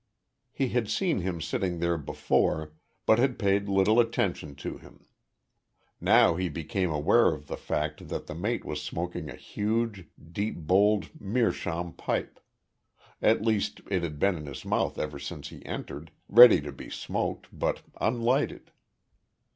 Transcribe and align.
He 0.51 0.69
had 0.69 0.89
seen 0.89 1.19
him 1.19 1.39
sitting 1.39 1.77
there 1.77 1.95
before, 1.95 2.73
but 3.05 3.19
had 3.19 3.37
paid 3.37 3.69
little 3.69 3.99
attention 3.99 4.55
to 4.55 4.77
him. 4.79 5.05
Now 5.99 6.33
he 6.33 6.49
became 6.49 6.89
aware 6.89 7.27
of 7.31 7.45
the 7.45 7.55
fact 7.55 8.07
that 8.07 8.25
the 8.25 8.33
mate 8.33 8.65
was 8.65 8.81
smoking 8.81 9.29
a 9.29 9.35
huge, 9.35 10.07
deep 10.31 10.57
bowled 10.57 11.11
meerschaum 11.21 11.93
pipe. 11.93 12.39
At 13.21 13.45
least, 13.45 13.81
it 13.91 14.01
had 14.01 14.17
been 14.17 14.35
in 14.35 14.47
his 14.47 14.65
mouth 14.65 14.97
ever 14.97 15.19
since 15.19 15.49
he 15.49 15.63
entered, 15.67 16.09
ready 16.27 16.61
to 16.61 16.71
be 16.71 16.89
smoked, 16.89 17.49
but 17.53 17.83
unlighted. 17.99 18.71